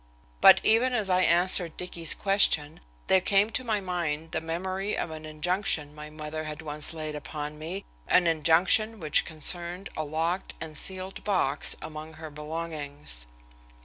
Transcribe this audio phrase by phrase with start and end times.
[0.41, 5.11] But even as I answered Dicky's question there came to my mind the memory of
[5.11, 10.55] an injunction my mother had once laid upon me, an injunction which concerned a locked
[10.59, 13.27] and sealed box among her belongings.